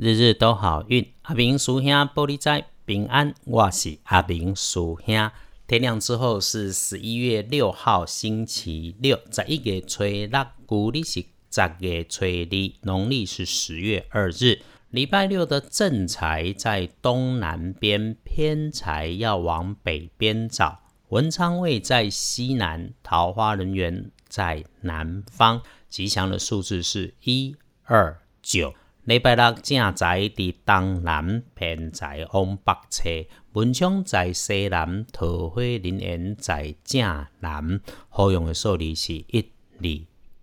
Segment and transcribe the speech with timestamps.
[0.00, 1.12] 日日都好运。
[1.22, 5.28] 阿明叔兄玻璃仔平安，我是阿明叔兄。
[5.66, 14.60] 天亮之后是十一月六号星期六，十一月初六，古历是十月初二，农历是十月二日。
[14.90, 20.78] 礼拜六的正财在东南边，偏财要往北边找。
[21.08, 25.60] 文昌位在西南，桃花人员在南方。
[25.88, 28.72] 吉祥的数字是一二九。
[29.08, 33.08] 礼拜六正在伫东南，偏在往北侧。
[33.54, 37.80] 文昌在西南，桃花人缘在正南。
[38.10, 39.88] 好用的数字是一二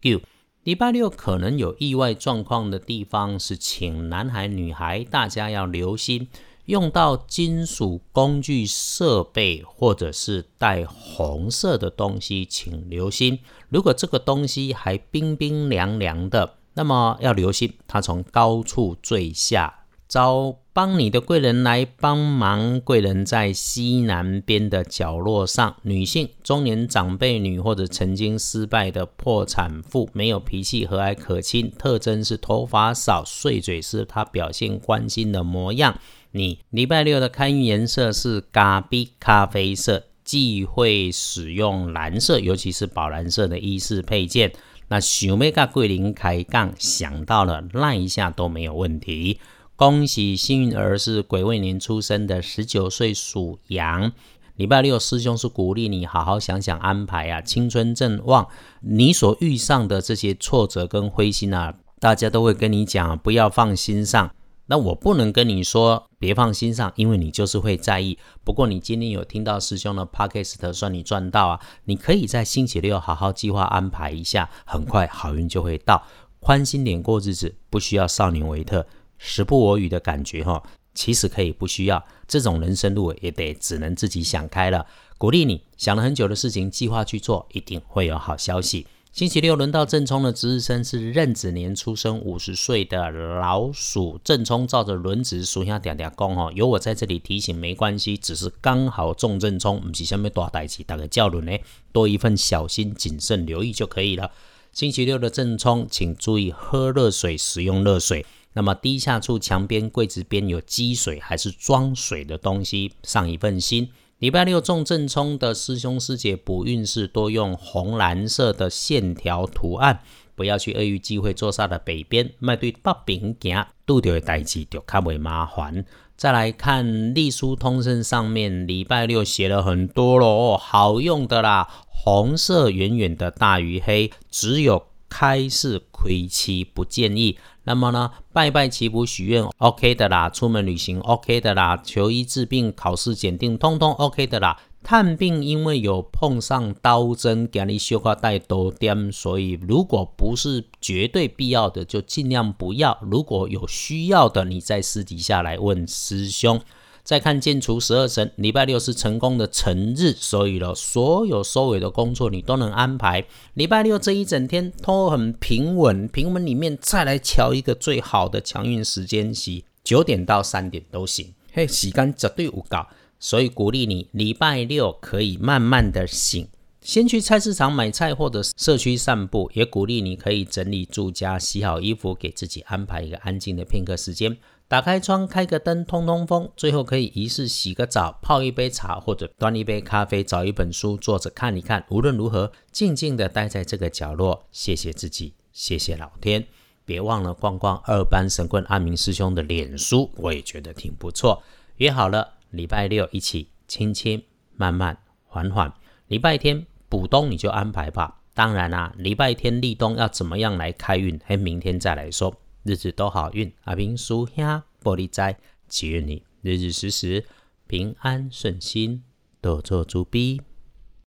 [0.02, 0.20] 九。
[0.64, 6.28] 礼拜六可能有意外状况的地方是，请男孩、女孩大家要留心，
[6.66, 13.38] 用到金属工具设备或者是带红色的东西，请留心。
[13.70, 19.82] 如果这个东西还冰冰凉凉的，那么要留心，他从高处坠下。
[20.08, 25.76] 找帮你的贵人来帮忙，贵人在西南边的角落上。
[25.82, 36.00] 女性、中年长辈女或者曾经失败的破产妇，没有脾气，和蔼可亲，特征是头发少，碎嘴是她表现关心的模样。
[36.32, 44.54] 你礼拜六的开运颜色是咖啡咖啡色，忌讳使用蓝色，尤其是宝蓝色的衣饰配件。
[44.88, 49.40] 那想要跟桂林开杠，想到了赖一下都没有问题。
[49.76, 54.12] 恭喜幸运儿是癸未年出生的，十九岁属羊。
[54.56, 58.48] 礼拜六师兄是鼓励你好好想想安排啊，青春正旺。
[58.80, 64.32] 你所遇上的这些挫折跟灰心啊，大家都会跟你讲不要放心上。
[64.68, 68.18] 那我不能跟你说别放心上，因为你就是会在意。
[68.44, 71.60] 不过你今天有听到师兄的 podcast，算你赚到啊！
[71.84, 76.04] 你可以在星期六好好计划安排一下，很快好运就会到。
[76.40, 78.86] 宽心点过日子，不需要少年维特。
[79.18, 80.62] 时不我与的感觉哈，
[80.94, 84.86] 其实可以不需要这种人生路，也得只能自己想开了。
[85.18, 88.86] 鼓励你想了很久的事情，计划去做，一定会有好消息。
[89.16, 94.20] 星期六轮到正冲的值日生是壬子年出生五十岁的老鼠。
[94.26, 101.58] 正冲照着轮子属下点点工哦，有我在这里提醒没关系，只是刚好中正冲，不是下面大代志，大概教轮呢
[101.94, 104.32] 多一份小心谨慎留意就可以了。
[104.74, 108.26] 星期六的正冲，请注意喝热水，使用热水。
[108.52, 113.88] 那么低下处墙边柜子边有积水还是装水的东西，上一份心。
[114.20, 120.00] 礼拜六重正冲的师兄师姐补运势，多用红蓝色的线条图案，
[120.36, 125.84] 不要去恶意忌讳坐煞的北边，卖对北边行，拄到的代志就较为麻烦。
[126.16, 137.38] 再来看隶书通胜上面，礼拜六写了很多咯，好用的啦，红色远远的大于黑，只有开市亏期不建议。
[137.64, 144.60] 那么呢，拜拜祈福许愿，OK 的啦；出门旅行，OK 的啦；求医治病、考试检定，通通 OK 的啦。
[144.84, 152.96] 探病因为有碰上刀针，给你修花带多点，所以如果不是绝对必要的，就尽量不要。
[153.02, 156.62] 如果有需要的，你在私底下来问师兄。
[157.06, 163.24] 再看建除十二神，礼拜六是成功的成日，所以了所有收尾的工作你都能安排。
[163.54, 171.32] 礼拜六这一整天都很平稳，平稳里面再来瞧一个最好的强运时间，是九点到三点都行。
[171.54, 172.80] 嘿，时间绝对无够，
[173.20, 176.48] 所以鼓励你礼拜六可以慢慢的醒，
[176.82, 184.36] 先去菜市场买菜或者社区散步，也鼓励你可以整理住家，洗好衣服，给自己安排一个安静的片刻时间。
[184.68, 191.86] 打开窗，开个灯，通通风，最后可以仪式洗个澡，泡一杯茶，或者端一杯咖啡，找一本书坐着看一看。
[191.90, 196.44] 无论如何，静静的待在这个角落，谢谢自己，谢谢老天。
[196.84, 201.44] 别忘了逛逛二班神棍阿明师兄的脸书，我也觉得挺不错。
[201.78, 204.24] 约好了，礼拜六一起，轻轻
[204.56, 205.72] 慢慢缓缓。
[206.08, 208.22] 礼拜天补冬你就安排吧。
[208.34, 212.36] 当然啦，礼拜天立冬要怎么样来开运，还明天再来说。
[212.66, 215.38] 日子都好运，阿平叔兄玻璃斋，
[215.70, 217.24] 祈愿你日日时时
[217.68, 219.04] 平安顺心，
[219.40, 220.42] 多做主逼。